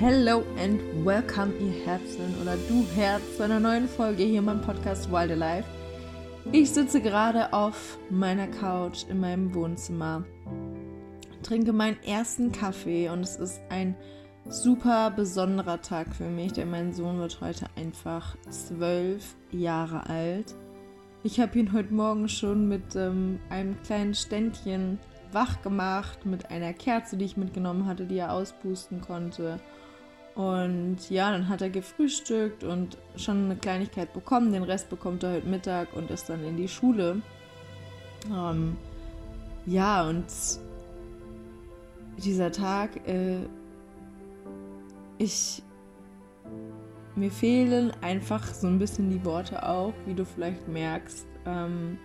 [0.00, 4.62] Hello and welcome, ihr Herzen oder du Herz, zu einer neuen Folge hier in meinem
[4.62, 5.66] Podcast Wild Alive.
[6.52, 10.24] Ich sitze gerade auf meiner Couch in meinem Wohnzimmer,
[11.42, 13.94] trinke meinen ersten Kaffee und es ist ein
[14.48, 20.54] super besonderer Tag für mich, denn mein Sohn wird heute einfach zwölf Jahre alt.
[21.24, 24.98] Ich habe ihn heute Morgen schon mit ähm, einem kleinen Ständchen
[25.30, 29.60] wach gemacht, mit einer Kerze, die ich mitgenommen hatte, die er auspusten konnte.
[30.40, 34.52] Und ja, dann hat er gefrühstückt und schon eine Kleinigkeit bekommen.
[34.52, 37.20] Den Rest bekommt er heute Mittag und ist dann in die Schule.
[38.32, 38.78] Ähm,
[39.66, 40.24] ja, und
[42.16, 43.40] dieser Tag, äh,
[45.18, 45.62] ich,
[47.16, 51.26] mir fehlen einfach so ein bisschen die Worte auch, wie du vielleicht merkst.
[51.44, 51.98] Ähm,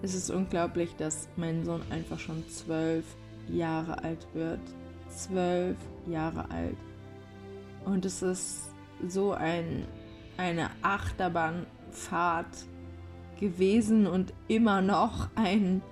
[0.00, 3.04] es ist unglaublich, dass mein Sohn einfach schon zwölf
[3.48, 4.60] Jahre alt wird.
[5.10, 6.76] Zwölf Jahre alt.
[7.86, 8.74] Und es ist
[9.06, 9.86] so ein,
[10.36, 12.66] eine Achterbahnfahrt
[13.38, 15.82] gewesen und immer noch ein.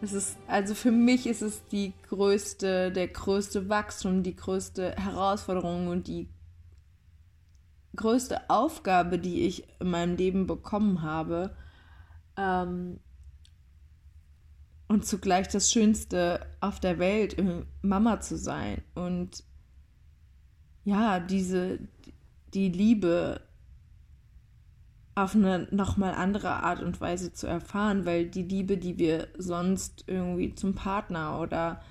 [0.00, 5.86] Es ist, also für mich ist es die größte, der größte Wachstum, die größte Herausforderung
[5.86, 6.28] und die
[7.94, 11.54] größte Aufgabe, die ich in meinem Leben bekommen habe.
[12.36, 12.98] Ähm,
[14.88, 17.36] und zugleich das Schönste auf der Welt,
[17.80, 18.82] Mama zu sein.
[18.96, 19.44] Und
[20.84, 21.78] ja, diese,
[22.54, 23.40] die Liebe
[25.14, 30.04] auf eine nochmal andere Art und Weise zu erfahren, weil die Liebe, die wir sonst
[30.06, 31.82] irgendwie zum Partner oder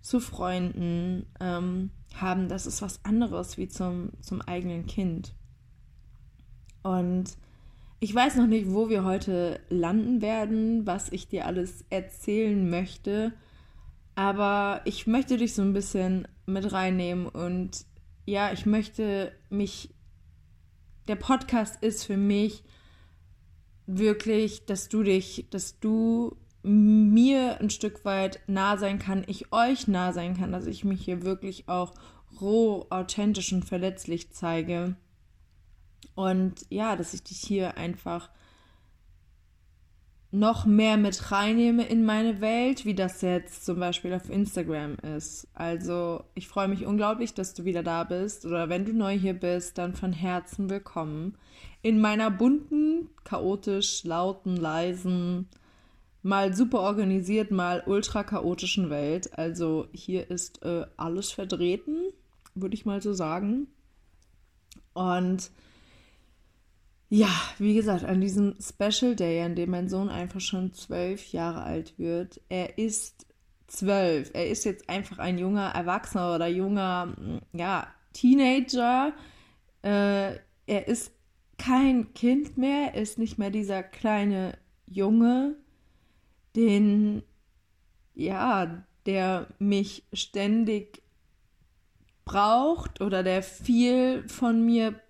[0.00, 5.34] zu Freunden ähm, haben, das ist was anderes wie zum, zum eigenen Kind.
[6.82, 7.36] Und
[8.00, 13.32] ich weiß noch nicht, wo wir heute landen werden, was ich dir alles erzählen möchte,
[14.14, 17.84] aber ich möchte dich so ein bisschen mit reinnehmen und
[18.30, 19.92] ja, ich möchte mich,
[21.08, 22.62] der Podcast ist für mich
[23.86, 29.88] wirklich, dass du dich, dass du mir ein Stück weit nah sein kann, ich euch
[29.88, 31.94] nah sein kann, dass ich mich hier wirklich auch
[32.40, 34.94] roh, authentisch und verletzlich zeige.
[36.14, 38.30] Und ja, dass ich dich hier einfach
[40.32, 45.48] noch mehr mit reinnehme in meine Welt, wie das jetzt zum Beispiel auf Instagram ist.
[45.54, 49.34] Also ich freue mich unglaublich, dass du wieder da bist oder wenn du neu hier
[49.34, 51.36] bist, dann von Herzen willkommen
[51.82, 55.48] in meiner bunten, chaotisch, lauten, leisen,
[56.22, 59.36] mal super organisiert, mal ultra chaotischen Welt.
[59.36, 61.96] Also hier ist äh, alles vertreten,
[62.54, 63.66] würde ich mal so sagen.
[64.92, 65.50] Und
[67.10, 67.28] ja,
[67.58, 71.98] wie gesagt, an diesem Special Day, an dem mein Sohn einfach schon zwölf Jahre alt
[71.98, 73.26] wird, er ist
[73.66, 74.30] zwölf.
[74.32, 77.16] Er ist jetzt einfach ein junger Erwachsener oder junger,
[77.52, 79.12] ja, Teenager.
[79.82, 81.12] Äh, er ist
[81.58, 84.56] kein Kind mehr, er ist nicht mehr dieser kleine
[84.86, 85.56] Junge,
[86.54, 87.24] den,
[88.14, 91.02] ja, der mich ständig
[92.24, 95.00] braucht oder der viel von mir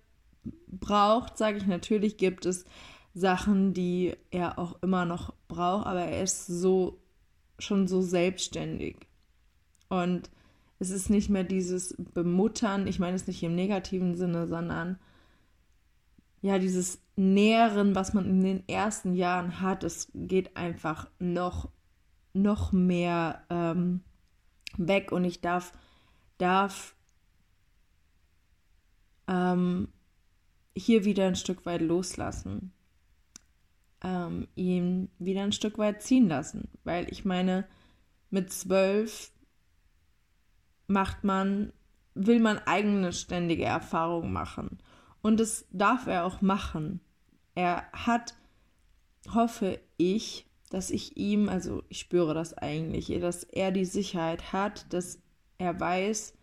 [0.71, 2.65] braucht sage ich natürlich, gibt es
[3.13, 7.01] Sachen, die er auch immer noch braucht, aber er ist so
[7.59, 8.97] schon so selbstständig.
[9.89, 10.29] Und
[10.79, 14.97] es ist nicht mehr dieses Bemuttern, ich meine es nicht im negativen Sinne, sondern
[16.41, 21.69] ja, dieses Nähren, was man in den ersten Jahren hat, es geht einfach noch,
[22.33, 24.01] noch mehr ähm,
[24.77, 25.71] weg und ich darf,
[26.39, 26.95] darf
[29.27, 29.89] ähm,
[30.75, 32.71] hier wieder ein Stück weit loslassen,
[34.03, 36.69] ähm, ihn wieder ein Stück weit ziehen lassen.
[36.83, 37.67] Weil ich meine,
[38.29, 39.31] mit zwölf
[40.87, 41.73] macht man,
[42.13, 44.79] will man eigene ständige Erfahrungen machen.
[45.21, 46.99] Und das darf er auch machen.
[47.53, 48.35] Er hat,
[49.33, 54.91] hoffe ich, dass ich ihm, also ich spüre das eigentlich, dass er die Sicherheit hat,
[54.93, 55.19] dass
[55.57, 56.33] er weiß,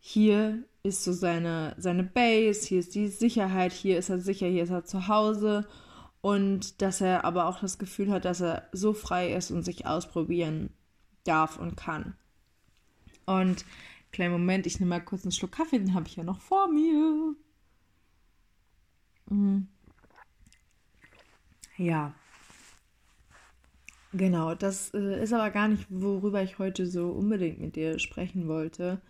[0.00, 4.64] hier ist so seine, seine Base, hier ist die Sicherheit, hier ist er sicher, hier
[4.64, 5.66] ist er zu Hause
[6.20, 9.86] und dass er aber auch das Gefühl hat, dass er so frei ist und sich
[9.86, 10.70] ausprobieren
[11.24, 12.14] darf und kann.
[13.24, 13.64] Und
[14.12, 16.68] kleinen Moment, ich nehme mal kurz einen Schluck Kaffee, den habe ich ja noch vor
[16.68, 17.34] mir.
[19.30, 19.68] Mhm.
[21.78, 22.14] Ja.
[24.12, 28.48] Genau, das äh, ist aber gar nicht, worüber ich heute so unbedingt mit dir sprechen
[28.48, 29.00] wollte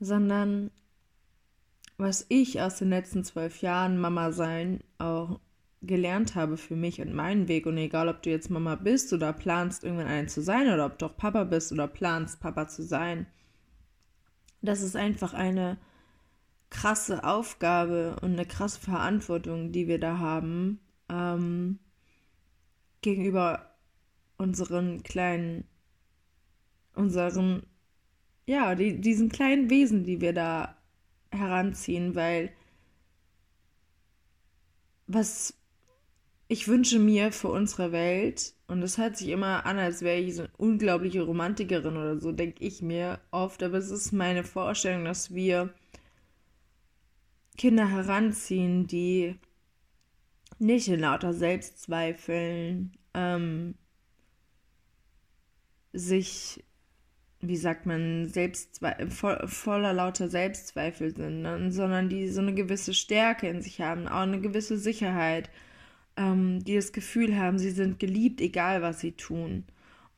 [0.00, 0.70] sondern
[1.98, 5.38] was ich aus den letzten zwölf Jahren Mama sein auch
[5.82, 7.66] gelernt habe für mich und meinen Weg.
[7.66, 10.98] Und egal, ob du jetzt Mama bist oder planst, irgendwann eine zu sein, oder ob
[10.98, 13.26] du auch Papa bist oder planst, Papa zu sein,
[14.62, 15.78] das ist einfach eine
[16.68, 21.78] krasse Aufgabe und eine krasse Verantwortung, die wir da haben ähm,
[23.00, 23.74] gegenüber
[24.36, 25.64] unseren kleinen,
[26.94, 27.62] unseren,
[28.50, 30.76] ja, die, diesen kleinen Wesen, die wir da
[31.30, 32.50] heranziehen, weil
[35.06, 35.54] was
[36.48, 40.34] ich wünsche mir für unsere Welt, und das hört sich immer an, als wäre ich
[40.34, 45.04] so eine unglaubliche Romantikerin oder so, denke ich mir oft, aber es ist meine Vorstellung,
[45.04, 45.72] dass wir
[47.56, 49.36] Kinder heranziehen, die
[50.58, 53.76] nicht in lauter Selbstzweifeln ähm,
[55.92, 56.64] sich,
[57.40, 61.72] wie sagt man, Selbstzwe vo voller lauter Selbstzweifel sind, ne?
[61.72, 65.50] sondern die so eine gewisse Stärke in sich haben, auch eine gewisse Sicherheit
[66.20, 69.64] ähm, die das Gefühl haben, sie sind geliebt, egal was sie tun.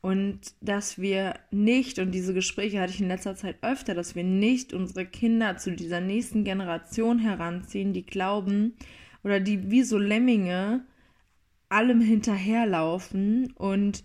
[0.00, 4.25] Und dass wir nicht, und diese Gespräche hatte ich in letzter Zeit öfter, dass wir
[4.25, 8.75] nicht unsere Kinder zu dieser nächsten Generation heranziehen, die glauben
[9.22, 10.84] oder die wie so Lemminge
[11.68, 14.02] allem hinterherlaufen und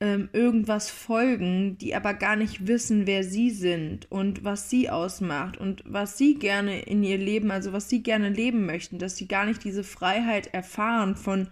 [0.00, 5.56] ähm, irgendwas folgen, die aber gar nicht wissen, wer sie sind und was sie ausmacht
[5.56, 9.26] und was sie gerne in ihr Leben, also was sie gerne leben möchten, dass sie
[9.26, 11.48] gar nicht diese Freiheit erfahren von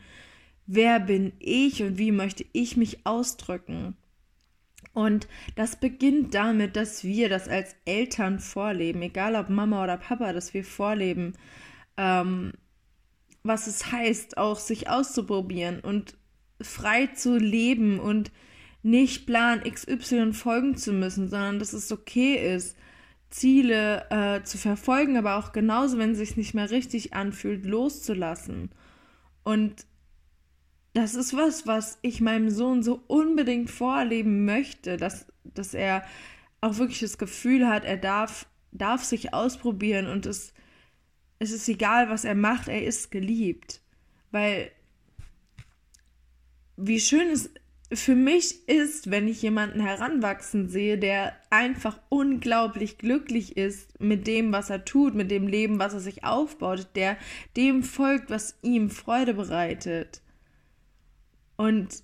[0.66, 3.96] wer bin ich und wie möchte ich mich ausdrücken.
[4.92, 5.26] Und
[5.56, 10.54] das beginnt damit, dass wir das als Eltern vorleben, egal ob Mama oder Papa, dass
[10.54, 11.32] wir vorleben,
[11.96, 12.52] ähm,
[13.42, 16.16] was es heißt, auch sich auszuprobieren und
[16.66, 18.30] frei zu leben und
[18.82, 22.76] nicht Plan XY folgen zu müssen, sondern dass es okay ist,
[23.30, 28.70] Ziele äh, zu verfolgen, aber auch genauso, wenn es sich nicht mehr richtig anfühlt, loszulassen.
[29.42, 29.86] Und
[30.92, 36.04] das ist was, was ich meinem Sohn so unbedingt vorleben möchte, dass, dass er
[36.60, 40.54] auch wirklich das Gefühl hat, er darf, darf sich ausprobieren und es,
[41.40, 43.80] es ist egal, was er macht, er ist geliebt.
[44.30, 44.70] Weil
[46.76, 47.50] wie schön es
[47.92, 54.52] für mich ist, wenn ich jemanden heranwachsen sehe, der einfach unglaublich glücklich ist mit dem,
[54.52, 57.16] was er tut, mit dem Leben, was er sich aufbaut, der
[57.56, 60.22] dem folgt, was ihm Freude bereitet.
[61.56, 62.02] Und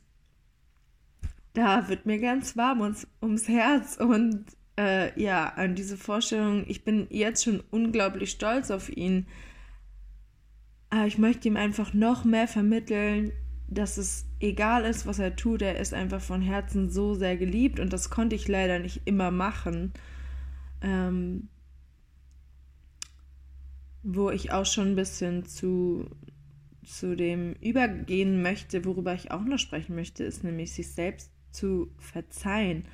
[1.55, 4.44] da wird mir ganz warm ums, ums Herz und
[4.78, 9.26] äh, ja, an diese Vorstellung, ich bin jetzt schon unglaublich stolz auf ihn.
[10.90, 13.32] Aber ich möchte ihm einfach noch mehr vermitteln,
[13.70, 17.78] dass es egal ist, was er tut, er ist einfach von Herzen so sehr geliebt
[17.78, 19.93] und das konnte ich leider nicht immer machen.
[20.82, 21.49] Ähm,
[24.02, 26.08] wo ich auch schon ein bisschen zu,
[26.84, 31.93] zu dem übergehen möchte, worüber ich auch noch sprechen möchte, ist nämlich sich selbst zu
[31.99, 32.87] verzeihen.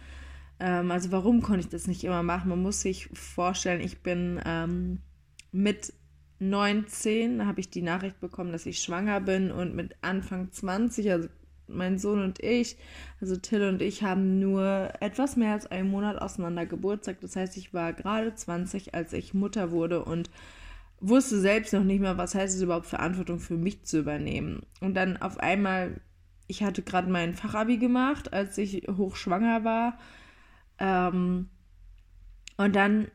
[0.59, 2.49] Ähm, also warum konnte ich das nicht immer machen?
[2.49, 4.99] Man muss sich vorstellen, ich bin ähm,
[5.53, 5.93] mit
[6.39, 11.29] 19 habe ich die Nachricht bekommen, dass ich schwanger bin und mit Anfang 20, also
[11.69, 12.77] mein Sohn und ich,
[13.21, 17.21] also Till und ich, haben nur etwas mehr als einen Monat auseinander Geburtstag.
[17.21, 20.31] Das heißt, ich war gerade 20, als ich Mutter wurde und
[21.01, 24.63] wusste selbst noch nicht mal, was heißt es überhaupt, Verantwortung für mich zu übernehmen.
[24.81, 26.01] Und dann auf einmal,
[26.47, 29.99] ich hatte gerade mein Fachabi gemacht, als ich hochschwanger war.
[30.79, 31.49] Ähm,
[32.57, 33.09] und dann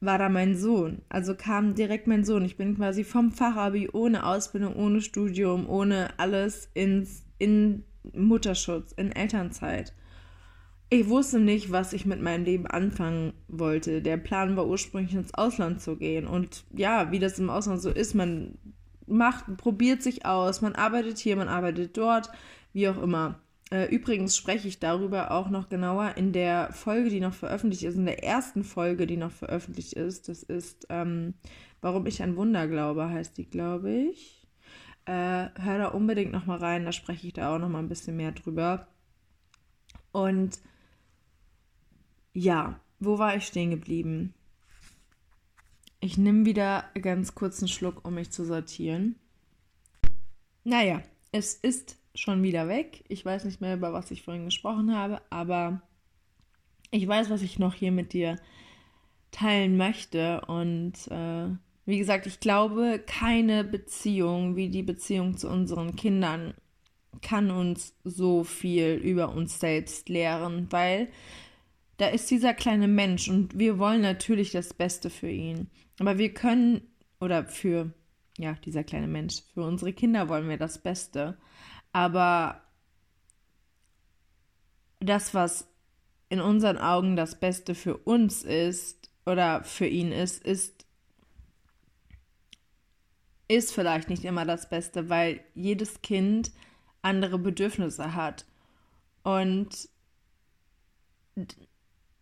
[0.00, 1.02] war da mein Sohn.
[1.08, 2.44] Also kam direkt mein Sohn.
[2.44, 9.12] Ich bin quasi vom Fachabi ohne Ausbildung, ohne Studium, ohne alles ins, in Mutterschutz, in
[9.12, 9.94] Elternzeit.
[10.88, 14.02] Ich wusste nicht, was ich mit meinem Leben anfangen wollte.
[14.02, 16.26] Der Plan war ursprünglich ins Ausland zu gehen.
[16.26, 18.56] Und ja, wie das im Ausland so ist, man
[19.06, 22.30] macht, probiert sich aus, man arbeitet hier, man arbeitet dort,
[22.72, 23.40] wie auch immer.
[23.70, 27.96] Äh, übrigens spreche ich darüber auch noch genauer in der Folge, die noch veröffentlicht ist,
[27.96, 30.28] in der ersten Folge, die noch veröffentlicht ist.
[30.28, 31.34] Das ist, ähm,
[31.80, 34.46] warum ich an Wunder glaube, heißt die, glaube ich.
[35.04, 37.88] Äh, hör da unbedingt noch mal rein, da spreche ich da auch noch mal ein
[37.88, 38.88] bisschen mehr drüber.
[40.12, 40.60] Und
[42.32, 44.34] ja, wo war ich stehen geblieben?
[46.00, 49.16] Ich nehme wieder ganz kurz einen Schluck, um mich zu sortieren.
[50.62, 53.04] Naja, es ist schon wieder weg.
[53.08, 55.82] Ich weiß nicht mehr, über was ich vorhin gesprochen habe, aber
[56.90, 58.36] ich weiß, was ich noch hier mit dir
[59.30, 60.40] teilen möchte.
[60.46, 61.48] Und äh,
[61.84, 66.54] wie gesagt, ich glaube, keine Beziehung wie die Beziehung zu unseren Kindern
[67.22, 71.08] kann uns so viel über uns selbst lehren, weil
[71.96, 75.68] da ist dieser kleine Mensch und wir wollen natürlich das Beste für ihn.
[75.98, 76.82] Aber wir können,
[77.20, 77.90] oder für,
[78.36, 81.38] ja, dieser kleine Mensch, für unsere Kinder wollen wir das Beste.
[81.92, 82.62] Aber
[85.00, 85.68] das, was
[86.28, 90.86] in unseren Augen das Beste für uns ist, oder für ihn ist, ist,
[93.48, 96.52] ist vielleicht nicht immer das Beste, weil jedes Kind
[97.02, 98.46] andere Bedürfnisse hat.
[99.24, 99.88] Und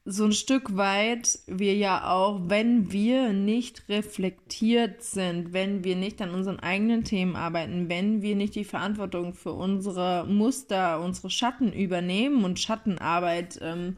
[0.07, 6.21] so ein Stück weit wir ja auch, wenn wir nicht reflektiert sind, wenn wir nicht
[6.21, 11.73] an unseren eigenen Themen arbeiten, wenn wir nicht die Verantwortung für unsere Muster, unsere Schatten
[11.73, 13.97] übernehmen und Schattenarbeit ähm,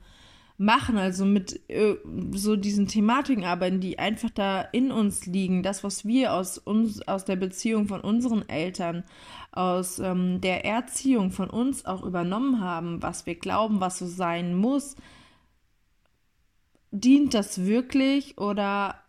[0.59, 1.97] machen, also mit äh,
[2.31, 7.07] so diesen Thematiken arbeiten, die einfach da in uns liegen, das, was wir aus uns,
[7.09, 9.03] aus der Beziehung von unseren Eltern,
[9.51, 14.55] aus ähm, der Erziehung von uns auch übernommen haben, was wir glauben, was so sein
[14.55, 14.95] muss,
[17.01, 19.03] dient das wirklich oder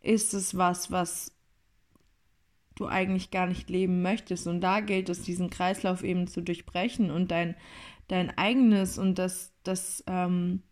[0.00, 1.32] ist es was, was
[2.74, 4.46] du eigentlich gar nicht leben möchtest?
[4.46, 7.56] Und da gilt es, diesen Kreislauf eben zu durchbrechen und dein,
[8.08, 10.62] dein eigenes und das, das, ähm,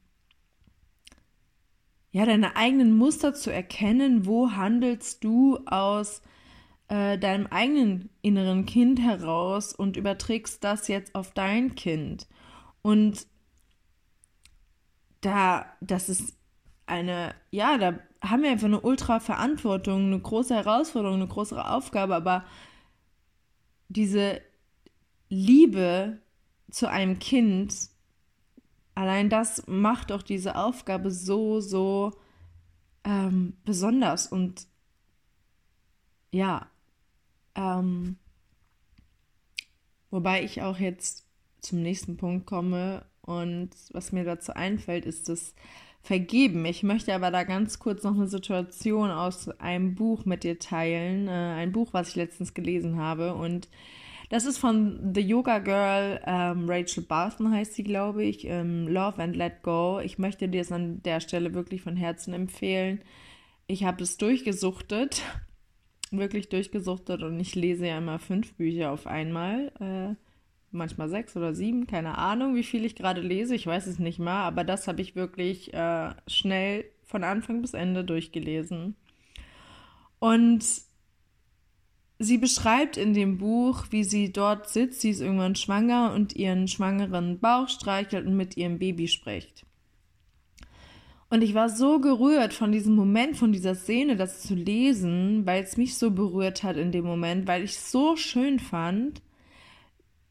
[2.10, 6.20] ja, deine eigenen Muster zu erkennen, wo handelst du aus
[6.88, 12.28] äh, deinem eigenen inneren Kind heraus und überträgst das jetzt auf dein Kind.
[12.82, 13.26] Und
[15.22, 16.36] da, das ist
[16.92, 22.14] eine, ja, da haben wir einfach eine ultra Verantwortung, eine große Herausforderung, eine größere Aufgabe,
[22.14, 22.44] aber
[23.88, 24.42] diese
[25.30, 26.18] Liebe
[26.70, 27.74] zu einem Kind,
[28.94, 32.12] allein das macht auch diese Aufgabe so, so
[33.04, 34.66] ähm, besonders und
[36.30, 36.66] ja,
[37.54, 38.16] ähm,
[40.10, 41.26] wobei ich auch jetzt
[41.62, 45.54] zum nächsten Punkt komme und was mir dazu einfällt, ist das
[46.02, 46.64] vergeben.
[46.64, 51.28] Ich möchte aber da ganz kurz noch eine Situation aus einem Buch mit dir teilen.
[51.28, 53.34] Äh, ein Buch, was ich letztens gelesen habe.
[53.34, 53.68] Und
[54.28, 58.46] das ist von The Yoga Girl, ähm, Rachel Barton heißt sie, glaube ich.
[58.46, 60.00] Ähm, Love and Let Go.
[60.02, 63.00] Ich möchte dir es an der Stelle wirklich von Herzen empfehlen.
[63.66, 65.22] Ich habe es durchgesuchtet.
[66.14, 69.72] Wirklich durchgesuchtet und ich lese ja immer fünf Bücher auf einmal.
[69.80, 70.14] Äh,
[70.72, 74.18] manchmal sechs oder sieben, keine Ahnung, wie viel ich gerade lese, ich weiß es nicht
[74.18, 78.96] mal, aber das habe ich wirklich äh, schnell von Anfang bis Ende durchgelesen.
[80.18, 80.64] Und
[82.18, 86.68] sie beschreibt in dem Buch, wie sie dort sitzt, sie ist irgendwann schwanger und ihren
[86.68, 89.66] schwangeren Bauch streichelt und mit ihrem Baby spricht.
[91.28, 95.62] Und ich war so gerührt von diesem Moment, von dieser Szene, das zu lesen, weil
[95.62, 99.22] es mich so berührt hat in dem Moment, weil ich es so schön fand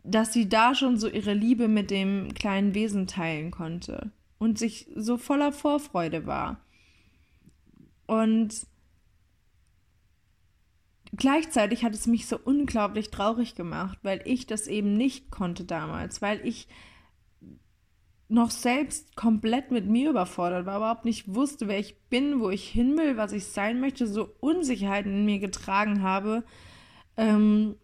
[0.04, 4.90] dass sie da schon so ihre Liebe mit dem kleinen Wesen teilen konnte und sich
[4.96, 6.66] so voller Vorfreude war.
[8.08, 8.66] Und
[11.16, 16.22] gleichzeitig hat es mich so unglaublich traurig gemacht, weil ich das eben nicht konnte damals,
[16.22, 16.68] weil ich
[18.32, 22.68] noch selbst komplett mit mir überfordert war, überhaupt nicht wusste, wer ich bin, wo ich
[22.68, 26.46] hin will, was ich sein möchte, so Unsicherheiten in mir getragen habe,
[27.18, 27.76] ähm,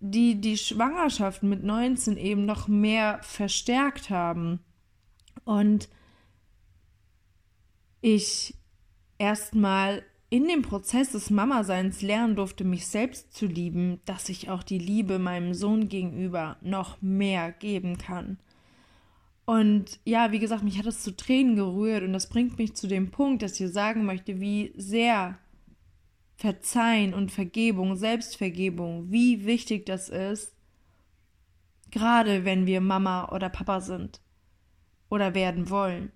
[0.00, 4.60] die die Schwangerschaft mit 19 eben noch mehr verstärkt haben.
[5.44, 5.88] Und
[8.00, 8.54] ich
[9.18, 14.62] erstmal in dem Prozess des Mama-Seins lernen durfte, mich selbst zu lieben, dass ich auch
[14.62, 18.38] die Liebe meinem Sohn gegenüber noch mehr geben kann.
[19.46, 22.86] Und ja, wie gesagt, mich hat es zu Tränen gerührt und das bringt mich zu
[22.86, 25.38] dem Punkt, dass ich sagen möchte, wie sehr
[26.38, 30.54] Verzeihen und Vergebung, Selbstvergebung, wie wichtig das ist,
[31.90, 34.20] gerade wenn wir Mama oder Papa sind
[35.08, 36.12] oder werden wollen.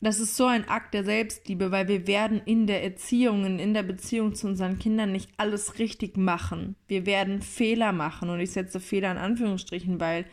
[0.00, 3.84] Das ist so ein Akt der Selbstliebe, weil wir werden in der Erziehung, in der
[3.84, 6.74] Beziehung zu unseren Kindern nicht alles richtig machen.
[6.88, 10.24] Wir werden Fehler machen und ich setze Fehler in Anführungsstrichen, weil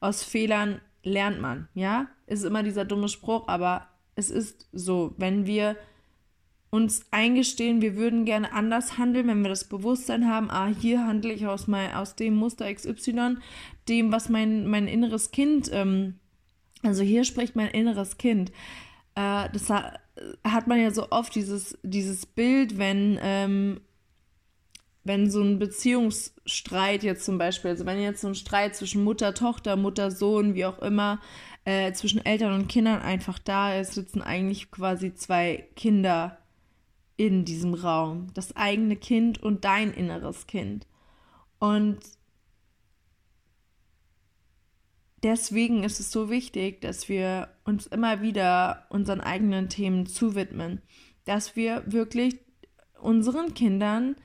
[0.00, 2.08] aus Fehlern lernt man, ja?
[2.26, 3.86] Ist immer dieser dumme Spruch, aber
[4.16, 5.76] es ist so, wenn wir
[6.70, 11.32] uns eingestehen, wir würden gerne anders handeln, wenn wir das Bewusstsein haben, ah, hier handle
[11.32, 13.38] ich aus, mein, aus dem Muster XY,
[13.88, 16.14] dem, was mein, mein inneres Kind, ähm,
[16.82, 18.50] also hier spricht mein inneres Kind.
[19.16, 23.80] Äh, das hat man ja so oft dieses, dieses Bild, wenn, ähm,
[25.02, 29.34] wenn so ein Beziehungsstreit jetzt zum Beispiel, also wenn jetzt so ein Streit zwischen Mutter,
[29.34, 31.20] Tochter, Mutter, Sohn, wie auch immer,
[31.64, 36.39] äh, zwischen Eltern und Kindern einfach da ist, sitzen eigentlich quasi zwei Kinder
[37.20, 38.28] in diesem Raum.
[38.32, 40.86] Das eigene Kind und dein inneres Kind.
[41.58, 41.98] Und
[45.22, 50.80] deswegen ist es so wichtig, dass wir uns immer wieder unseren eigenen Themen zuwidmen.
[51.26, 52.38] Dass wir wirklich
[52.98, 54.16] unseren Kindern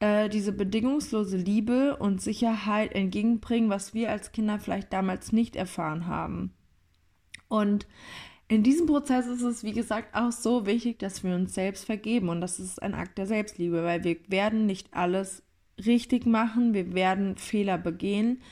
[0.00, 6.06] äh, diese bedingungslose Liebe und Sicherheit entgegenbringen, was wir als Kinder vielleicht damals nicht erfahren
[6.08, 6.52] haben.
[7.48, 7.86] Und
[8.48, 12.28] in diesem Prozess ist es, wie gesagt, auch so wichtig, dass wir uns selbst vergeben.
[12.28, 15.42] Und das ist ein Akt der Selbstliebe, weil wir werden nicht alles
[15.84, 18.42] richtig machen, wir werden Fehler begehen.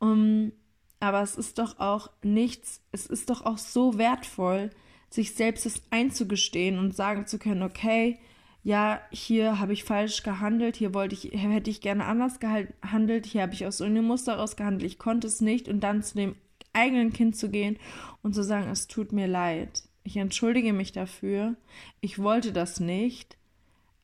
[0.00, 0.52] Um,
[1.00, 4.70] aber es ist doch auch nichts, es ist doch auch so wertvoll,
[5.10, 8.18] sich selbst das einzugestehen und sagen zu können, okay,
[8.62, 13.42] ja, hier habe ich falsch gehandelt, hier wollte ich, hätte ich gerne anders gehandelt, hier
[13.42, 16.34] habe ich aus irgendeinem Muster rausgehandelt, ich konnte es nicht und dann zu dem
[16.78, 17.78] eigenen Kind zu gehen
[18.22, 21.56] und zu sagen, es tut mir leid, ich entschuldige mich dafür,
[22.00, 23.36] ich wollte das nicht,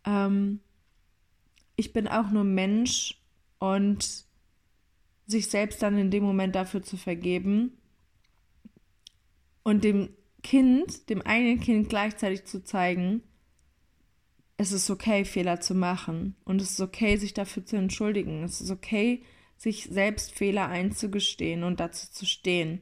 [0.04, 0.60] ähm,
[1.76, 3.20] ich bin auch nur Mensch
[3.58, 4.24] und
[5.26, 7.72] sich selbst dann in dem Moment dafür zu vergeben
[9.62, 10.10] und dem
[10.42, 13.22] Kind, dem eigenen Kind gleichzeitig zu zeigen,
[14.56, 16.36] es ist okay, Fehler zu machen.
[16.44, 18.44] Und es ist okay, sich dafür zu entschuldigen.
[18.44, 19.22] Es ist okay,
[19.56, 22.80] sich selbst Fehler einzugestehen und dazu zu stehen.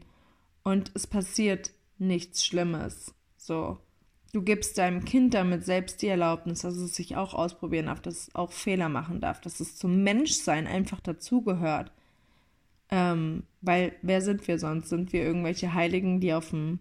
[0.63, 3.15] Und es passiert nichts Schlimmes.
[3.37, 3.79] So.
[4.33, 8.29] Du gibst deinem Kind damit selbst die Erlaubnis, dass es sich auch ausprobieren darf, dass
[8.29, 11.93] es auch Fehler machen darf, dass es zum Menschsein einfach dazugehört.
[12.91, 14.89] Ähm, weil wer sind wir sonst?
[14.89, 16.79] Sind wir irgendwelche Heiligen, die auf dem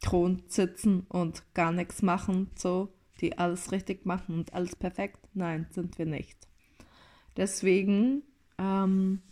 [0.00, 5.18] Thron sitzen und gar nichts machen, so, die alles richtig machen und alles perfekt?
[5.34, 6.48] Nein, sind wir nicht.
[7.36, 8.22] Deswegen,
[8.60, 9.22] ähm,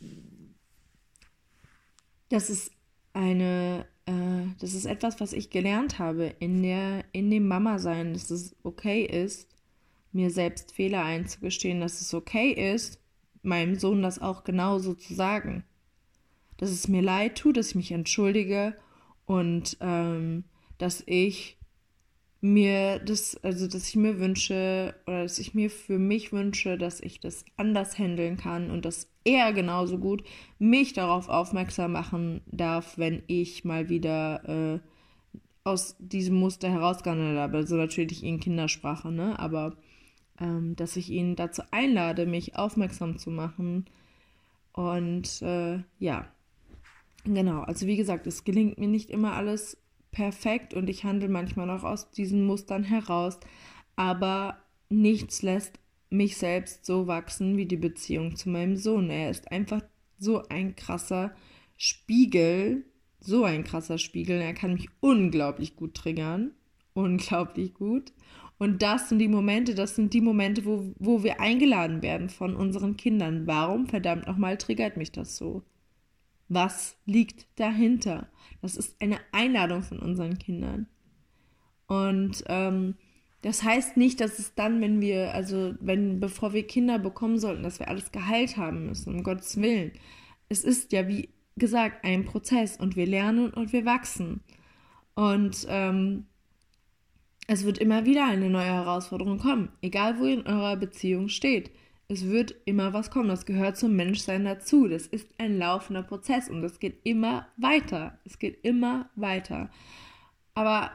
[2.30, 2.72] das ist
[3.12, 8.30] eine, äh, das ist etwas, was ich gelernt habe in der, in dem Mama-Sein, dass
[8.30, 9.48] es okay ist,
[10.12, 13.00] mir selbst Fehler einzugestehen, dass es okay ist,
[13.42, 15.64] meinem Sohn das auch genauso zu sagen.
[16.56, 18.76] Dass es mir leid tut, dass ich mich entschuldige
[19.26, 20.44] und ähm,
[20.78, 21.57] dass ich
[22.40, 27.00] mir das, also dass ich mir wünsche oder dass ich mir für mich wünsche, dass
[27.00, 30.22] ich das anders handeln kann und dass er genauso gut
[30.58, 34.80] mich darauf aufmerksam machen darf, wenn ich mal wieder äh,
[35.64, 37.58] aus diesem Muster herausgehandelt habe.
[37.58, 39.38] Also natürlich in Kindersprache, ne?
[39.38, 39.76] Aber
[40.40, 43.86] ähm, dass ich ihn dazu einlade, mich aufmerksam zu machen.
[44.72, 46.26] Und äh, ja,
[47.24, 47.62] genau.
[47.62, 49.76] Also wie gesagt, es gelingt mir nicht immer alles
[50.10, 53.38] perfekt und ich handle manchmal noch aus diesen Mustern heraus,
[53.96, 55.78] aber nichts lässt
[56.10, 59.10] mich selbst so wachsen wie die Beziehung zu meinem Sohn.
[59.10, 59.82] Er ist einfach
[60.18, 61.34] so ein krasser
[61.76, 62.84] Spiegel,
[63.20, 64.40] so ein krasser Spiegel.
[64.40, 66.52] Er kann mich unglaublich gut triggern,
[66.94, 68.12] unglaublich gut.
[68.58, 72.56] Und das sind die Momente, das sind die Momente, wo, wo wir eingeladen werden von
[72.56, 73.46] unseren Kindern.
[73.46, 75.62] Warum verdammt nochmal triggert mich das so?
[76.48, 78.28] Was liegt dahinter?
[78.62, 80.86] Das ist eine Einladung von unseren Kindern.
[81.86, 82.94] Und ähm,
[83.42, 87.62] das heißt nicht, dass es dann, wenn wir, also wenn, bevor wir Kinder bekommen sollten,
[87.62, 89.92] dass wir alles geheilt haben müssen, um Gottes Willen.
[90.48, 94.40] Es ist ja, wie gesagt, ein Prozess und wir lernen und wir wachsen.
[95.14, 96.26] Und ähm,
[97.46, 101.70] es wird immer wieder eine neue Herausforderung kommen, egal wo ihr in eurer Beziehung steht.
[102.10, 103.28] Es wird immer was kommen.
[103.28, 104.88] Das gehört zum Menschsein dazu.
[104.88, 108.18] Das ist ein laufender Prozess und es geht immer weiter.
[108.24, 109.70] Es geht immer weiter.
[110.54, 110.90] Aber,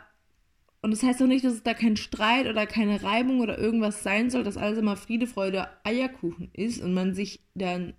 [0.81, 4.01] und das heißt auch nicht, dass es da kein Streit oder keine Reibung oder irgendwas
[4.01, 7.93] sein soll, dass alles immer Friede, Freude, Eierkuchen ist und man sich dann,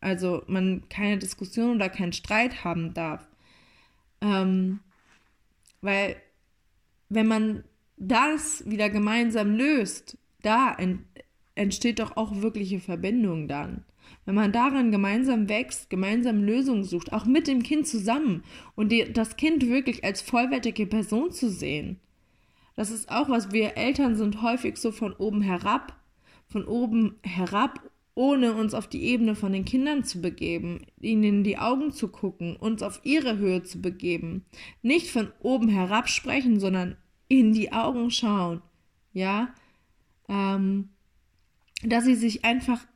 [0.00, 3.28] also man keine Diskussion oder keinen Streit haben darf.
[4.20, 4.80] Ähm,
[5.80, 6.16] weil,
[7.08, 7.64] wenn man
[7.96, 10.74] das wieder gemeinsam löst, da
[11.56, 13.84] entsteht doch auch wirkliche Verbindung dann.
[14.24, 18.44] Wenn man daran gemeinsam wächst, gemeinsam Lösungen sucht, auch mit dem Kind zusammen
[18.76, 21.98] und die, das Kind wirklich als vollwertige Person zu sehen.
[22.76, 25.98] Das ist auch was, wir Eltern sind häufig so von oben herab,
[26.46, 27.80] von oben herab,
[28.14, 32.08] ohne uns auf die Ebene von den Kindern zu begeben, ihnen in die Augen zu
[32.08, 34.44] gucken, uns auf ihre Höhe zu begeben.
[34.82, 36.96] Nicht von oben herab sprechen, sondern
[37.28, 38.62] in die Augen schauen.
[39.12, 39.54] Ja,
[40.28, 40.90] ähm,
[41.88, 42.86] dass sie sich einfach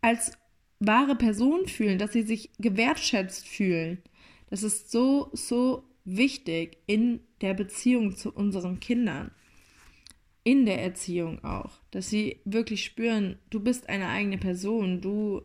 [0.00, 0.32] als
[0.78, 4.02] wahre Person fühlen, dass sie sich gewertschätzt fühlen.
[4.48, 9.30] Das ist so, so wichtig in der Beziehung zu unseren Kindern.
[10.42, 11.78] In der Erziehung auch.
[11.90, 15.42] Dass sie wirklich spüren, du bist eine eigene Person, du,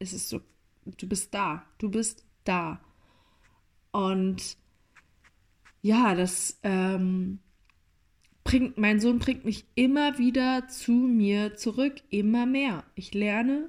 [0.00, 0.40] es ist so,
[0.84, 2.80] du bist da, du bist da.
[3.92, 4.56] Und
[5.82, 7.38] ja, das, ähm,
[8.48, 12.82] bringt, mein Sohn bringt mich immer wieder zu mir zurück, immer mehr.
[12.94, 13.68] Ich lerne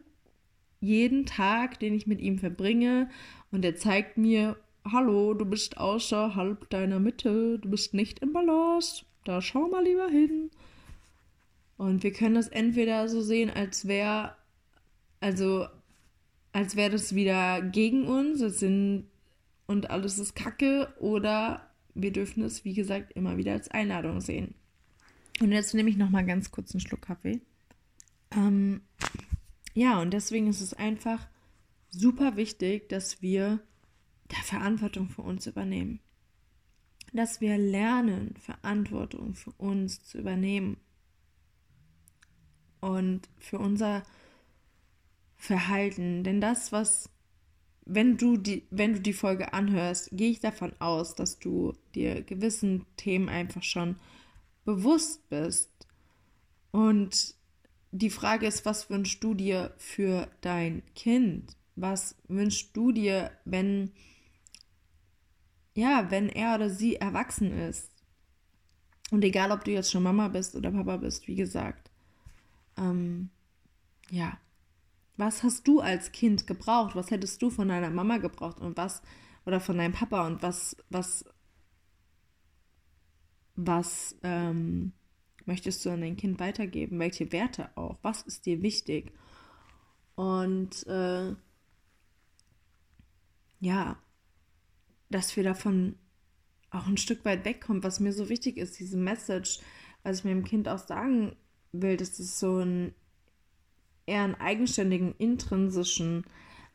[0.79, 3.09] jeden Tag, den ich mit ihm verbringe,
[3.51, 4.55] und er zeigt mir,
[4.89, 10.07] hallo, du bist außerhalb deiner Mitte, du bist nicht im Balance, da schau mal lieber
[10.07, 10.49] hin.
[11.75, 14.35] Und wir können das entweder so sehen, als wäre,
[15.19, 15.67] also,
[16.53, 19.07] als wäre das wieder gegen uns, das sind,
[19.67, 24.55] und alles ist Kacke, oder wir dürfen es, wie gesagt, immer wieder als Einladung sehen.
[25.39, 27.41] Und jetzt nehme ich noch mal ganz kurz einen Schluck Kaffee.
[28.32, 28.82] Ähm,
[29.73, 31.28] ja, und deswegen ist es einfach
[31.89, 33.60] super wichtig, dass wir
[34.28, 35.99] da Verantwortung für uns übernehmen.
[37.13, 40.78] Dass wir lernen, Verantwortung für uns zu übernehmen.
[42.82, 44.04] Und für unser
[45.36, 46.23] Verhalten.
[46.23, 47.10] Denn das, was,
[47.86, 52.21] wenn du die, wenn du die Folge anhörst, gehe ich davon aus, dass du dir
[52.21, 53.95] gewissen Themen einfach schon
[54.69, 55.71] bewusst bist.
[56.69, 57.34] Und
[57.91, 61.55] die Frage ist, was wünschst du dir für dein Kind?
[61.75, 63.91] Was wünschst du dir, wenn
[65.73, 67.89] ja, wenn er oder sie erwachsen ist?
[69.12, 71.89] Und egal, ob du jetzt schon Mama bist oder Papa bist, wie gesagt,
[72.77, 73.29] ähm,
[74.12, 74.38] ja,
[75.17, 76.95] was hast du als Kind gebraucht?
[76.95, 79.01] Was hättest du von deiner Mama gebraucht und was
[79.45, 81.25] oder von deinem Papa und was was
[83.65, 84.93] was ähm,
[85.45, 87.00] möchtest du an dein Kind weitergeben?
[87.00, 88.00] Welche Werte auch?
[88.02, 89.12] Was ist dir wichtig?
[90.15, 91.36] Und äh,
[93.60, 93.98] ja,
[95.10, 95.98] dass wir davon
[96.72, 99.60] auch ein Stück weit wegkommen, was mir so wichtig ist, diese Message,
[100.04, 101.36] was ich meinem Kind auch sagen
[101.72, 102.93] will, dass es so ein
[104.06, 106.26] eher einen eigenständigen, intrinsischen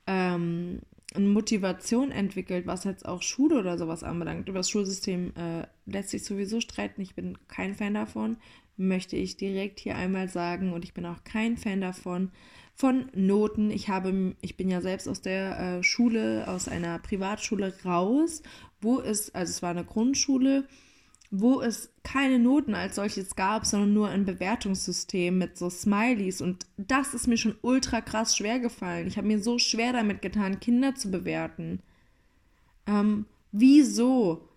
[0.07, 0.83] ähm,
[1.19, 4.49] Motivation entwickelt, was jetzt auch Schule oder sowas anbelangt.
[4.49, 7.01] Über das Schulsystem äh, lässt sich sowieso streiten.
[7.01, 8.37] Ich bin kein Fan davon,
[8.77, 10.73] möchte ich direkt hier einmal sagen.
[10.73, 12.31] Und ich bin auch kein Fan davon,
[12.75, 13.71] von Noten.
[13.71, 18.43] Ich habe, ich bin ja selbst aus der äh, Schule, aus einer Privatschule raus,
[18.81, 20.67] wo es, also es war eine Grundschule,
[21.37, 26.41] wo es keine Noten als solches gab, sondern nur ein Bewertungssystem mit so Smileys.
[26.41, 29.09] Und das ist mir schon ultra krass schwer gefallen.
[29.09, 31.81] Ich habe mir so schwer damit getan, Kinder zu bewerten.
[32.87, 34.49] Ähm, wieso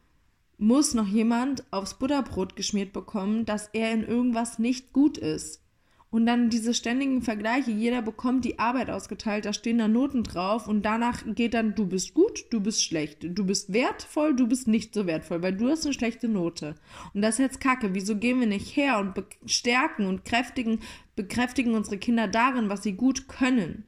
[0.60, 5.64] muss noch jemand aufs Butterbrot geschmiert bekommen, dass er in irgendwas nicht gut ist?
[6.10, 10.68] Und dann diese ständigen Vergleiche, jeder bekommt die Arbeit ausgeteilt, da stehen da Noten drauf
[10.68, 14.70] und danach geht dann, du bist gut, du bist schlecht, du bist wertvoll, du bist
[14.70, 16.76] nicht so wertvoll, weil du hast eine schlechte Note.
[17.14, 17.94] Und das ist jetzt kacke.
[17.94, 20.80] Wieso gehen wir nicht her und bestärken und kräftigen,
[21.18, 23.84] bekräftigen unsere Kinder darin, was sie gut können?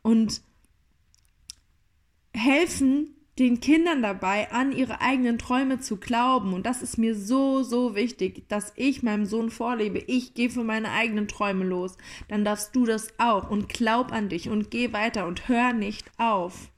[0.00, 0.40] Und
[2.34, 6.52] helfen den Kindern dabei, an ihre eigenen Träume zu glauben.
[6.52, 9.98] Und das ist mir so, so wichtig, dass ich meinem Sohn vorlebe.
[10.06, 11.96] Ich gehe für meine eigenen Träume los.
[12.28, 13.50] Dann darfst du das auch.
[13.50, 16.70] Und glaub an dich und geh weiter und hör nicht auf.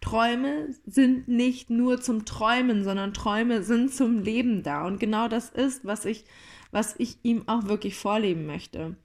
[0.00, 4.86] Träume sind nicht nur zum Träumen, sondern Träume sind zum Leben da.
[4.86, 6.24] Und genau das ist, was ich,
[6.72, 8.96] was ich ihm auch wirklich vorleben möchte.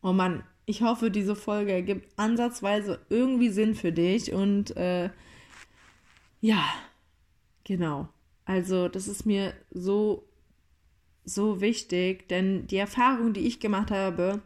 [0.00, 5.10] Oh Mann, ich hoffe, diese Folge ergibt ansatzweise irgendwie Sinn für dich und äh,
[6.40, 6.64] ja,
[7.64, 8.08] genau.
[8.44, 10.28] Also das ist mir so,
[11.24, 14.42] so wichtig, denn die Erfahrung, die ich gemacht habe,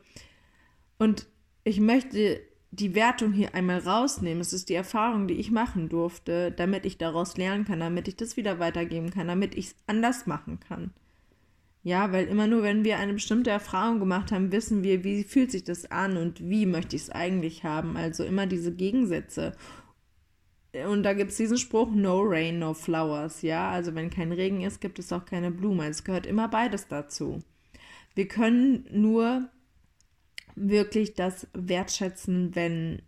[0.98, 1.26] und
[1.64, 4.40] ich möchte die Wertung hier einmal rausnehmen.
[4.40, 8.16] Es ist die Erfahrung, die ich machen durfte, damit ich daraus lernen kann, damit ich
[8.16, 10.92] das wieder weitergeben kann, damit ich es anders machen kann.
[11.82, 15.50] Ja, weil immer nur, wenn wir eine bestimmte Erfahrung gemacht haben, wissen wir, wie fühlt
[15.50, 17.96] sich das an und wie möchte ich es eigentlich haben.
[17.96, 19.52] Also immer diese Gegensätze.
[20.72, 23.70] Und da gibt es diesen Spruch, no rain, no flowers, ja.
[23.70, 25.86] Also wenn kein Regen ist, gibt es auch keine Blume.
[25.88, 27.42] Es gehört immer beides dazu.
[28.14, 29.48] Wir können nur
[30.54, 33.02] wirklich das wertschätzen, wenn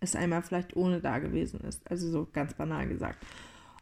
[0.00, 1.90] es einmal vielleicht ohne da gewesen ist.
[1.90, 3.24] Also so ganz banal gesagt.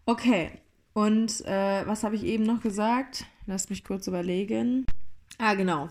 [0.06, 0.50] Okay,
[0.92, 3.26] und äh, was habe ich eben noch gesagt?
[3.46, 4.86] Lass mich kurz überlegen.
[5.38, 5.90] Ah, genau.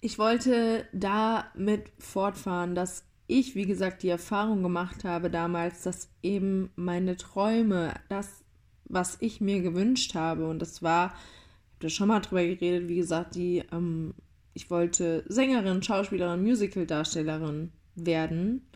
[0.00, 6.70] Ich wollte damit fortfahren, dass ich, wie gesagt, die Erfahrung gemacht habe damals, dass eben
[6.76, 8.44] meine Träume, das,
[8.84, 12.88] was ich mir gewünscht habe, und das war, ich habe da schon mal drüber geredet,
[12.88, 14.14] wie gesagt, die, ähm,
[14.54, 18.66] ich wollte Sängerin, Schauspielerin, Musicaldarstellerin werden.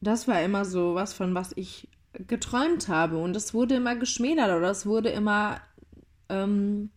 [0.00, 3.18] Das war immer so was, von was ich geträumt habe.
[3.18, 5.60] Und es wurde immer geschmälert oder es wurde immer
[6.28, 6.90] ähm,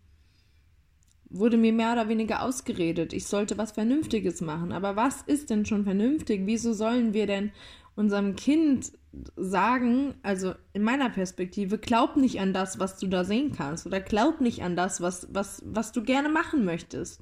[1.31, 4.71] wurde mir mehr oder weniger ausgeredet, ich sollte was Vernünftiges machen.
[4.71, 6.41] Aber was ist denn schon vernünftig?
[6.45, 7.51] Wieso sollen wir denn
[7.95, 8.91] unserem Kind
[9.35, 13.99] sagen, also in meiner Perspektive, glaub nicht an das, was du da sehen kannst oder
[13.99, 17.21] glaub nicht an das, was, was, was du gerne machen möchtest.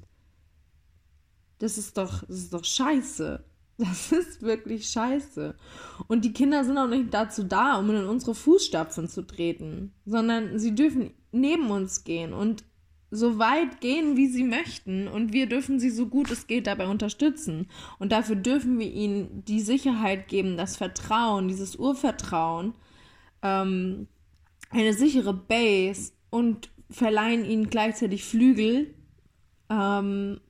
[1.58, 3.44] Das ist doch, das ist doch scheiße.
[3.80, 5.54] Das ist wirklich scheiße.
[6.06, 10.58] Und die Kinder sind auch nicht dazu da, um in unsere Fußstapfen zu treten, sondern
[10.58, 12.62] sie dürfen neben uns gehen und
[13.10, 16.86] so weit gehen, wie sie möchten und wir dürfen sie so gut es geht dabei
[16.86, 17.68] unterstützen.
[17.98, 22.74] Und dafür dürfen wir ihnen die Sicherheit geben, das Vertrauen, dieses Urvertrauen,
[23.42, 24.06] ähm,
[24.70, 28.94] eine sichere Base und verleihen ihnen gleichzeitig Flügel,
[29.68, 30.40] ähm,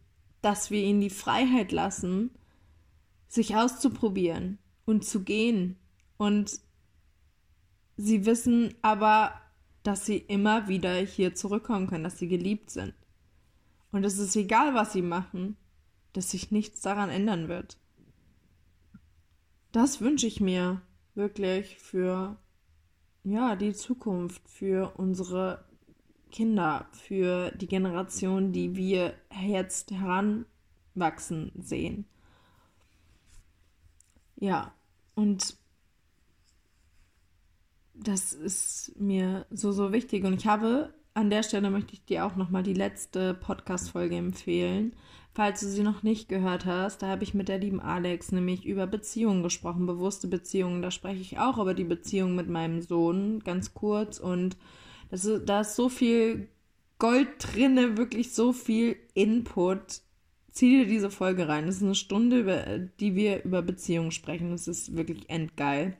[0.42, 2.30] dass wir ihnen die Freiheit lassen,
[3.28, 5.78] sich auszuprobieren und zu gehen.
[6.18, 6.60] Und
[7.96, 9.39] sie wissen aber,
[9.82, 12.94] dass sie immer wieder hier zurückkommen können, dass sie geliebt sind.
[13.92, 15.56] Und es ist egal, was sie machen,
[16.12, 17.78] dass sich nichts daran ändern wird.
[19.72, 20.82] Das wünsche ich mir
[21.14, 22.36] wirklich für
[23.24, 25.64] ja, die Zukunft, für unsere
[26.30, 29.14] Kinder, für die Generation, die wir
[29.46, 32.06] jetzt heranwachsen sehen.
[34.36, 34.72] Ja,
[35.14, 35.56] und
[38.02, 40.24] das ist mir so, so wichtig.
[40.24, 44.94] Und ich habe an der Stelle möchte ich dir auch nochmal die letzte Podcast-Folge empfehlen.
[45.32, 48.64] Falls du sie noch nicht gehört hast, da habe ich mit der lieben Alex nämlich
[48.64, 50.82] über Beziehungen gesprochen, bewusste Beziehungen.
[50.82, 54.18] Da spreche ich auch über die Beziehung mit meinem Sohn, ganz kurz.
[54.18, 54.56] Und
[55.10, 56.48] das ist, da ist so viel
[56.98, 60.02] Gold drinne, wirklich so viel Input.
[60.52, 61.66] Zieh dir diese Folge rein.
[61.66, 64.50] Das ist eine Stunde, über die wir über Beziehungen sprechen.
[64.50, 65.96] Das ist wirklich endgeil.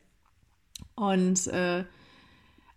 [1.00, 1.84] Und äh,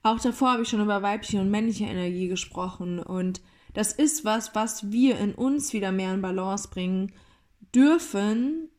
[0.01, 2.99] auch davor habe ich schon über weibliche und männliche Energie gesprochen.
[2.99, 3.41] Und
[3.73, 7.11] das ist was, was wir in uns wieder mehr in Balance bringen
[7.75, 8.69] dürfen,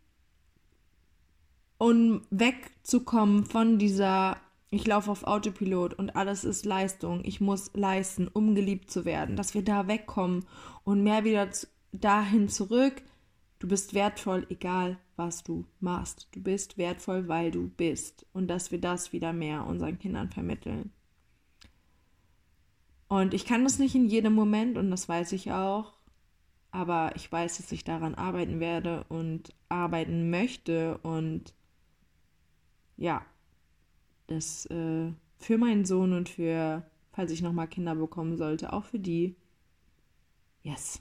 [1.79, 4.39] um wegzukommen von dieser
[4.71, 7.21] ich laufe auf Autopilot und alles ist Leistung.
[7.23, 9.37] Ich muss leisten, um geliebt zu werden.
[9.37, 10.47] Dass wir da wegkommen
[10.83, 11.49] und mehr wieder
[11.93, 12.95] dahin zurück.
[13.59, 16.29] Du bist wertvoll, egal was du machst.
[16.33, 18.27] Du bist wertvoll, weil du bist.
[18.33, 20.93] Und dass wir das wieder mehr unseren Kindern vermitteln.
[23.09, 25.95] Und ich kann das nicht in jedem Moment und das weiß ich auch.
[26.71, 30.99] Aber ich weiß, dass ich daran arbeiten werde und arbeiten möchte.
[30.99, 31.55] Und
[32.97, 33.25] ja,
[34.27, 38.99] das äh, für meinen Sohn und für, falls ich nochmal Kinder bekommen sollte, auch für
[38.99, 39.37] die.
[40.63, 41.01] Yes.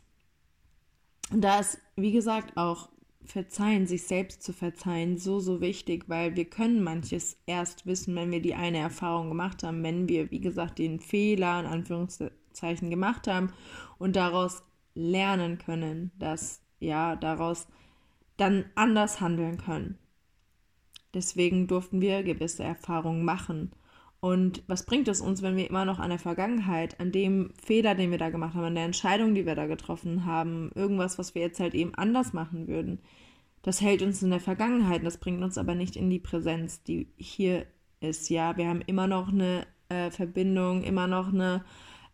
[1.33, 2.89] Und da ist, wie gesagt, auch
[3.25, 8.31] Verzeihen, sich selbst zu verzeihen, so, so wichtig, weil wir können manches erst wissen, wenn
[8.31, 13.27] wir die eine Erfahrung gemacht haben, wenn wir, wie gesagt, den Fehler in Anführungszeichen gemacht
[13.27, 13.51] haben
[13.97, 14.61] und daraus
[14.93, 17.67] lernen können, dass, ja, daraus
[18.37, 19.97] dann anders handeln können.
[21.15, 23.71] Deswegen durften wir gewisse Erfahrungen machen.
[24.23, 27.93] Und was bringt es uns, wenn wir immer noch an der Vergangenheit, an dem Fehler,
[27.93, 31.35] den wir da gemacht haben, an der Entscheidung, die wir da getroffen haben, irgendwas, was
[31.35, 33.01] wir jetzt halt eben anders machen würden,
[33.63, 37.09] das hält uns in der Vergangenheit, das bringt uns aber nicht in die Präsenz, die
[37.17, 37.65] hier
[37.99, 38.29] ist.
[38.29, 41.65] Ja, wir haben immer noch eine äh, Verbindung, immer noch eine,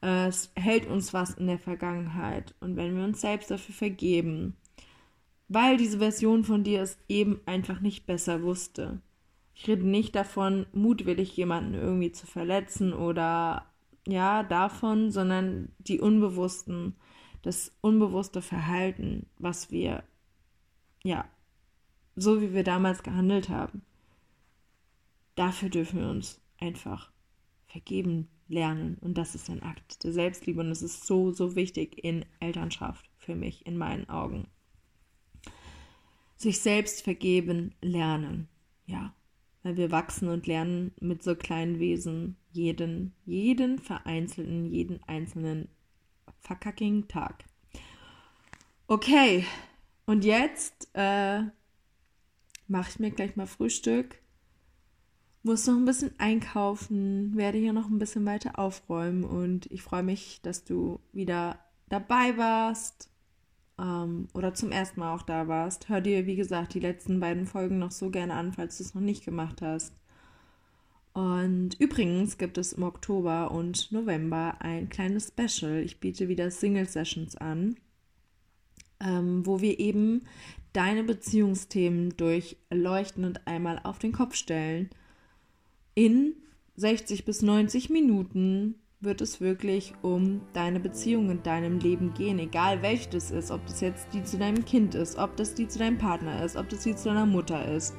[0.01, 2.55] äh, es hält uns was in der Vergangenheit.
[2.59, 4.57] Und wenn wir uns selbst dafür vergeben,
[5.47, 8.99] weil diese Version von dir es eben einfach nicht besser wusste.
[9.61, 13.65] Ich rede nicht davon, mutwillig jemanden irgendwie zu verletzen oder
[14.07, 16.95] ja, davon, sondern die unbewussten,
[17.41, 20.05] das unbewusste Verhalten, was wir,
[21.03, 21.29] ja,
[22.15, 23.81] so wie wir damals gehandelt haben.
[25.35, 27.11] Dafür dürfen wir uns einfach
[27.67, 28.97] vergeben lernen.
[29.01, 30.61] Und das ist ein Akt der Selbstliebe.
[30.61, 34.47] Und es ist so, so wichtig in Elternschaft für mich, in meinen Augen
[36.37, 38.47] sich selbst vergeben lernen.
[38.85, 39.13] Ja,
[39.63, 45.67] weil wir wachsen und lernen mit so kleinen Wesen jeden, jeden vereinzelten, jeden einzelnen
[46.39, 47.43] verkacking Tag.
[48.87, 49.45] Okay,
[50.05, 51.41] und jetzt äh,
[52.67, 54.21] mache ich mir gleich mal Frühstück.
[55.43, 60.03] Muss noch ein bisschen einkaufen, werde hier noch ein bisschen weiter aufräumen und ich freue
[60.03, 63.08] mich, dass du wieder dabei warst
[63.79, 67.45] ähm, oder zum ersten Mal auch da warst, hör dir, wie gesagt, die letzten beiden
[67.45, 69.93] Folgen noch so gerne an, falls du es noch nicht gemacht hast.
[71.13, 75.79] Und übrigens gibt es im Oktober und November ein kleines Special.
[75.83, 77.77] Ich biete wieder Single Sessions an,
[78.99, 80.21] ähm, wo wir eben
[80.73, 84.89] deine Beziehungsthemen durchleuchten und einmal auf den Kopf stellen.
[85.95, 86.35] In
[86.75, 92.81] 60 bis 90 Minuten wird es wirklich um deine Beziehung in deinem Leben gehen, egal
[92.81, 95.79] welche das ist, ob das jetzt die zu deinem Kind ist, ob das die zu
[95.79, 97.95] deinem Partner ist, ob das die zu deiner Mutter ist.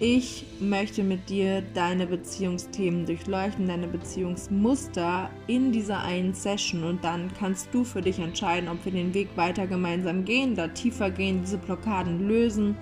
[0.00, 7.30] Ich möchte mit dir deine Beziehungsthemen durchleuchten, deine Beziehungsmuster in dieser einen Session und dann
[7.38, 11.40] kannst du für dich entscheiden, ob wir den Weg weiter gemeinsam gehen, da tiefer gehen,
[11.40, 12.76] diese Blockaden lösen,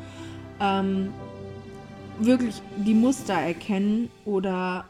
[0.61, 1.13] ähm,
[2.19, 4.87] wirklich die Muster erkennen oder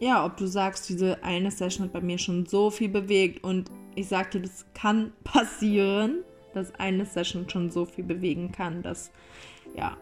[0.00, 3.70] ja, ob du sagst, diese eine Session hat bei mir schon so viel bewegt und
[3.94, 8.82] ich sagte, das kann passieren, dass eine Session schon so viel bewegen kann.
[8.82, 9.12] Das,
[9.76, 9.96] ja,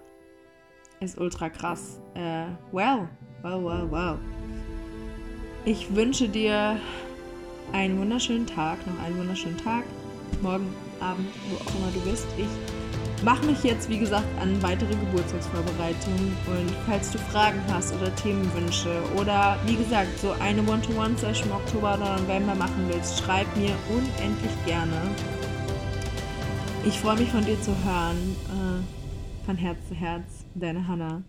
[1.01, 2.01] ist ultra krass.
[2.15, 3.09] Äh, well,
[3.43, 4.19] well, well, well.
[5.65, 6.81] Ich wünsche dir
[7.73, 9.85] einen wunderschönen Tag, noch einen wunderschönen Tag,
[10.41, 12.27] morgen Abend, wo auch immer du bist.
[12.39, 12.78] Ich
[13.23, 19.03] mache mich jetzt, wie gesagt, an weitere Geburtstagsvorbereitungen und falls du Fragen hast oder Themenwünsche
[19.17, 24.53] oder wie gesagt, so eine One-to-One-Session im Oktober oder November machen willst, schreib mir unendlich
[24.67, 25.01] gerne.
[26.85, 28.37] Ich freue mich von dir zu hören.
[28.49, 31.23] Äh, von Herz zu Herz, deine Hannah.